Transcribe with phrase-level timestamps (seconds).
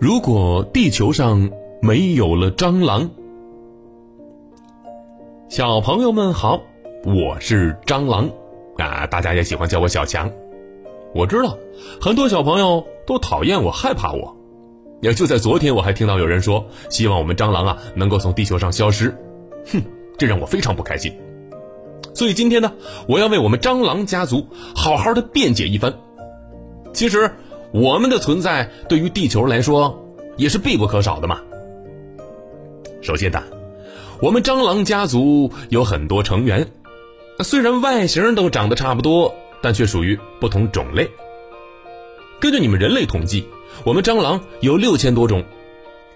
[0.00, 1.48] 如果地球上
[1.80, 3.08] 没有了蟑螂，
[5.48, 6.60] 小朋友们好，
[7.04, 8.28] 我是蟑螂
[8.78, 10.30] 啊，大家也喜欢叫我小强。
[11.14, 11.56] 我知道
[12.00, 14.36] 很多小朋友都讨厌我、害怕我。
[15.02, 19.14] 也就在昨天，我还听到有人说，希望我们蟑螂啊能够从地球上消失。
[19.66, 19.80] 哼，
[20.16, 21.12] 这让我非常不开心。
[22.22, 22.70] 所以今天呢，
[23.08, 24.46] 我要为我们蟑螂家族
[24.76, 25.92] 好好的辩解一番。
[26.92, 27.32] 其实。
[27.72, 30.06] 我们的存在对于地球来说
[30.36, 31.40] 也是必不可少的嘛。
[33.00, 33.42] 首先呢，
[34.20, 36.68] 我们蟑螂家族有很多成员，
[37.40, 41.10] 虽然外形都长得差不多，但却属于不同种类。
[42.38, 43.46] 根据你们人类统计，
[43.84, 45.42] 我们蟑螂有六千多种，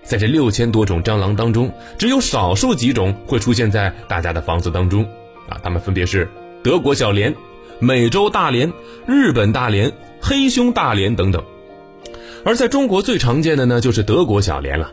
[0.04, 5.08] 在这六千多种蟑螂当中，只有少数几种会出现在大家的房子当中
[5.48, 6.28] 啊，它们分别是
[6.62, 7.34] 德国小蠊、
[7.78, 8.72] 美洲大蠊、
[9.06, 9.92] 日本大蠊。
[10.18, 11.44] 黑胸大蠊等等，
[12.44, 14.90] 而在中国最常见的呢，就是德国小蠊了。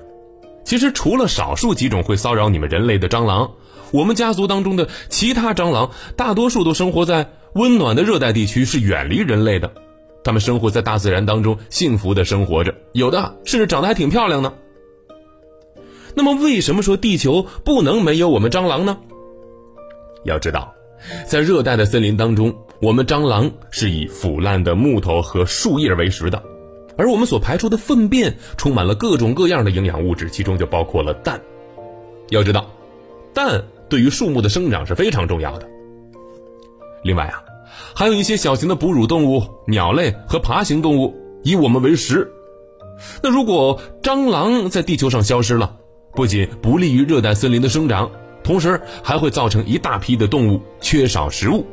[0.64, 3.50] 其实除了少数几种会骚扰你们人类的蟑螂，
[3.92, 9.72] 我们家族当中的其他蟑螂，大多数都生活在温暖的热带地区，是远离人类的。
[10.23, 14.54] 它们生活在大自然当中，幸福的生活着，有的甚至长得还挺漂亮呢。
[16.14, 19.00] 那么，为什么说地球不能没有我们蟑螂呢？
[20.24, 20.74] 要知道。
[21.26, 26.42] 在热带的森林当中，我们蟑螂是以腐烂的木头和树叶为食的，
[26.98, 31.40] 而我们所排出的粪便充满了各种各样的营养物质，其中就包括了氮。
[32.30, 32.66] 要知道，
[33.34, 35.68] 氮对于树木的生长是非常重要的。
[37.04, 37.44] 另外啊，
[37.94, 41.14] 还有一些小型的哺乳动物、鸟类和爬行动物
[41.44, 42.32] 以我们为食。
[43.22, 45.76] 那如果蟑螂在地球上消失了，
[46.14, 48.10] 不仅不利于热带森林的生长。
[48.44, 51.66] 同时还会造成一大批的动物缺少食物，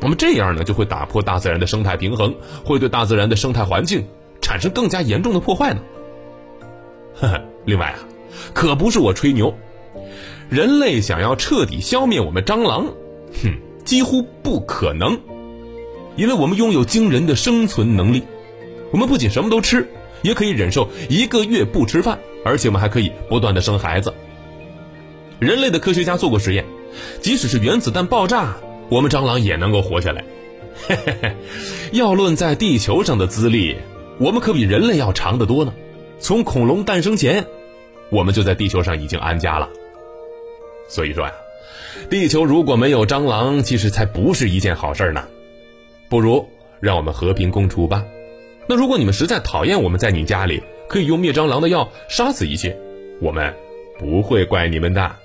[0.00, 4.06] 那么这样呢就会打破大自然的生态平衡，会对大自然的生态环境
[4.40, 5.80] 产生更加严重的破坏呢。
[7.14, 7.98] 呵呵，另外啊，
[8.52, 9.54] 可不是我吹牛，
[10.48, 12.86] 人类想要彻底消灭我们蟑螂，
[13.42, 15.20] 哼，几乎不可能，
[16.16, 18.22] 因为我们拥有惊人的生存能力，
[18.90, 19.88] 我们不仅什么都吃，
[20.22, 24.12] 也可以忍受一个月不吃饭，而且我们还可以不断的生孩子。
[25.44, 26.64] 人类的科学家做过实验，
[27.20, 28.56] 即使是原子弹爆炸，
[28.88, 30.24] 我们蟑螂也能够活下来。
[30.88, 31.36] 嘿嘿嘿，
[31.92, 33.76] 要论在地球上的资历，
[34.18, 35.74] 我们可比人类要长得多呢。
[36.18, 37.44] 从恐龙诞生前，
[38.08, 39.68] 我们就在地球上已经安家了。
[40.88, 41.32] 所以说呀，
[42.08, 45.24] 地球如果没有蟑螂，其实才不是一件好事呢。
[46.08, 46.48] 不如
[46.80, 48.02] 让我们和平共处吧。
[48.66, 52.74] 那如果你们实在讨厌我们在你家里，可以用灭蟑螂的药杀死一切，
[53.20, 53.54] 我们
[53.98, 55.16] 不会怪你们的。